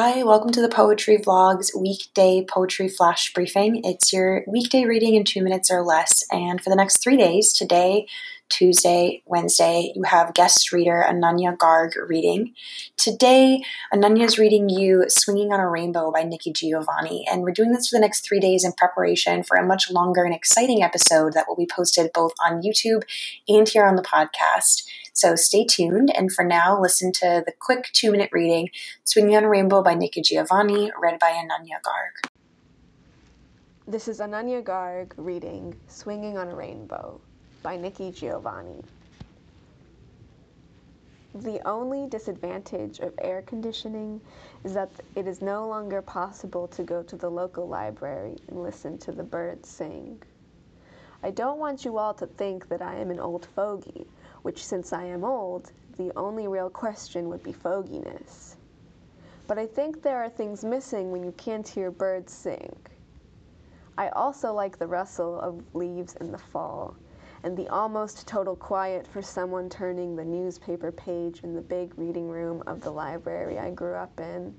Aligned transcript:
Hi, 0.00 0.22
welcome 0.22 0.52
to 0.52 0.60
the 0.60 0.68
Poetry 0.68 1.18
Vlogs 1.18 1.74
weekday 1.76 2.44
poetry 2.48 2.88
flash 2.88 3.32
briefing. 3.32 3.82
It's 3.84 4.12
your 4.12 4.44
weekday 4.46 4.84
reading 4.84 5.16
in 5.16 5.24
two 5.24 5.42
minutes 5.42 5.72
or 5.72 5.82
less. 5.82 6.22
And 6.30 6.62
for 6.62 6.70
the 6.70 6.76
next 6.76 7.02
three 7.02 7.16
days, 7.16 7.52
today, 7.52 8.06
Tuesday, 8.48 9.22
Wednesday, 9.26 9.92
you 9.94 10.02
have 10.04 10.34
guest 10.34 10.72
reader 10.72 11.04
Ananya 11.08 11.56
Garg 11.56 11.90
reading. 12.08 12.54
Today, 12.96 13.62
Ananya 13.92 14.24
is 14.24 14.38
reading 14.38 14.68
you 14.68 15.04
Swinging 15.08 15.52
on 15.52 15.60
a 15.60 15.68
Rainbow 15.68 16.10
by 16.10 16.22
Nikki 16.22 16.52
Giovanni. 16.52 17.26
And 17.30 17.42
we're 17.42 17.52
doing 17.52 17.72
this 17.72 17.88
for 17.88 17.96
the 17.96 18.00
next 18.00 18.26
three 18.26 18.40
days 18.40 18.64
in 18.64 18.72
preparation 18.72 19.42
for 19.42 19.56
a 19.56 19.66
much 19.66 19.90
longer 19.90 20.24
and 20.24 20.34
exciting 20.34 20.82
episode 20.82 21.34
that 21.34 21.46
will 21.48 21.56
be 21.56 21.68
posted 21.70 22.10
both 22.12 22.32
on 22.44 22.62
YouTube 22.62 23.02
and 23.48 23.68
here 23.68 23.84
on 23.84 23.96
the 23.96 24.02
podcast. 24.02 24.84
So 25.12 25.36
stay 25.36 25.64
tuned. 25.64 26.10
And 26.16 26.32
for 26.32 26.44
now, 26.44 26.80
listen 26.80 27.12
to 27.12 27.42
the 27.44 27.52
quick 27.58 27.90
two 27.92 28.10
minute 28.10 28.30
reading 28.32 28.70
Swinging 29.04 29.36
on 29.36 29.44
a 29.44 29.48
Rainbow 29.48 29.82
by 29.82 29.94
Nikki 29.94 30.22
Giovanni, 30.22 30.90
read 31.00 31.18
by 31.18 31.30
Ananya 31.30 31.80
Garg. 31.84 32.30
This 33.86 34.06
is 34.06 34.20
Ananya 34.20 34.62
Garg 34.62 35.12
reading 35.16 35.74
Swinging 35.86 36.36
on 36.36 36.48
a 36.48 36.54
Rainbow 36.54 37.20
by 37.62 37.76
Nikki 37.76 38.10
Giovanni. 38.10 38.82
The 41.34 41.60
only 41.68 42.06
disadvantage 42.06 43.00
of 43.00 43.14
air 43.20 43.42
conditioning 43.42 44.20
is 44.64 44.74
that 44.74 44.90
it 45.14 45.26
is 45.26 45.42
no 45.42 45.68
longer 45.68 46.02
possible 46.02 46.66
to 46.68 46.82
go 46.82 47.02
to 47.02 47.16
the 47.16 47.30
local 47.30 47.68
library 47.68 48.36
and 48.48 48.62
listen 48.62 48.98
to 48.98 49.12
the 49.12 49.22
birds 49.22 49.68
sing. 49.68 50.22
I 51.22 51.30
don't 51.30 51.58
want 51.58 51.84
you 51.84 51.98
all 51.98 52.14
to 52.14 52.26
think 52.26 52.68
that 52.68 52.80
I 52.80 52.94
am 52.96 53.10
an 53.10 53.20
old 53.20 53.46
fogey 53.46 54.06
which, 54.42 54.64
since 54.64 54.92
I 54.92 55.04
am 55.04 55.24
old, 55.24 55.72
the 55.96 56.12
only 56.16 56.46
real 56.46 56.70
question 56.70 57.28
would 57.28 57.42
be 57.42 57.52
foginess. 57.52 58.56
But 59.46 59.58
I 59.58 59.66
think 59.66 60.02
there 60.02 60.22
are 60.22 60.28
things 60.28 60.64
missing 60.64 61.10
when 61.10 61.24
you 61.24 61.32
can't 61.32 61.66
hear 61.66 61.90
birds 61.90 62.32
sing. 62.32 62.76
I 63.96 64.08
also 64.10 64.52
like 64.52 64.78
the 64.78 64.86
rustle 64.86 65.40
of 65.40 65.62
leaves 65.74 66.14
in 66.16 66.30
the 66.30 66.38
fall, 66.38 66.94
and 67.42 67.56
the 67.56 67.68
almost 67.68 68.26
total 68.26 68.56
quiet 68.56 69.06
for 69.06 69.22
someone 69.22 69.68
turning 69.68 70.16
the 70.16 70.24
newspaper 70.24 70.90
page 70.90 71.40
in 71.42 71.54
the 71.54 71.60
big 71.60 71.96
reading 71.98 72.28
room 72.28 72.62
of 72.66 72.80
the 72.80 72.90
library 72.90 73.58
I 73.58 73.70
grew 73.70 73.94
up 73.94 74.18
in. 74.20 74.54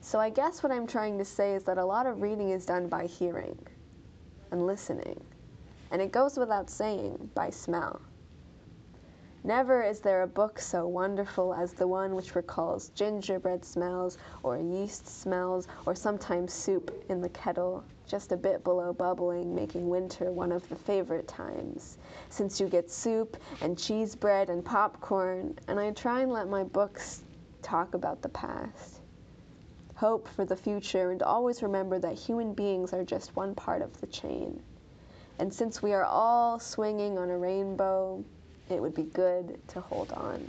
So 0.00 0.18
I 0.18 0.30
guess 0.30 0.62
what 0.62 0.72
I'm 0.72 0.86
trying 0.86 1.18
to 1.18 1.24
say 1.24 1.54
is 1.54 1.64
that 1.64 1.78
a 1.78 1.84
lot 1.84 2.06
of 2.06 2.22
reading 2.22 2.50
is 2.50 2.64
done 2.64 2.88
by 2.88 3.06
hearing 3.06 3.58
and 4.50 4.66
listening, 4.66 5.22
and 5.90 6.00
it 6.00 6.12
goes 6.12 6.36
without 6.36 6.70
saying 6.70 7.30
by 7.34 7.50
smell. 7.50 8.00
Never 9.42 9.82
is 9.82 10.00
there 10.00 10.20
a 10.20 10.26
book 10.26 10.58
so 10.58 10.86
wonderful 10.86 11.54
as 11.54 11.72
the 11.72 11.86
one 11.86 12.14
which 12.14 12.34
recalls 12.34 12.90
gingerbread 12.90 13.64
smells, 13.64 14.18
or 14.42 14.58
yeast 14.58 15.06
smells, 15.06 15.66
or 15.86 15.94
sometimes 15.94 16.52
soup 16.52 17.04
in 17.08 17.22
the 17.22 17.30
kettle, 17.30 17.82
just 18.06 18.32
a 18.32 18.36
bit 18.36 18.62
below 18.62 18.92
bubbling, 18.92 19.54
making 19.54 19.88
winter 19.88 20.30
one 20.30 20.52
of 20.52 20.68
the 20.68 20.76
favorite 20.76 21.26
times, 21.26 21.96
since 22.28 22.60
you 22.60 22.68
get 22.68 22.90
soup 22.90 23.38
and 23.62 23.78
cheese 23.78 24.14
bread 24.14 24.50
and 24.50 24.62
popcorn, 24.62 25.58
and 25.68 25.80
I 25.80 25.90
try 25.92 26.20
and 26.20 26.30
let 26.30 26.46
my 26.46 26.62
books 26.62 27.22
talk 27.62 27.94
about 27.94 28.20
the 28.20 28.28
past. 28.28 29.00
Hope 29.94 30.28
for 30.28 30.44
the 30.44 30.56
future, 30.56 31.12
and 31.12 31.22
always 31.22 31.62
remember 31.62 31.98
that 31.98 32.12
human 32.12 32.52
beings 32.52 32.92
are 32.92 33.04
just 33.04 33.36
one 33.36 33.54
part 33.54 33.80
of 33.80 33.98
the 34.02 34.06
chain. 34.06 34.62
And 35.38 35.52
since 35.52 35.82
we 35.82 35.94
are 35.94 36.04
all 36.04 36.58
swinging 36.58 37.16
on 37.16 37.30
a 37.30 37.38
rainbow, 37.38 38.22
it 38.70 38.80
would 38.80 38.94
be 38.94 39.02
good 39.02 39.58
to 39.68 39.80
hold 39.80 40.12
on. 40.12 40.46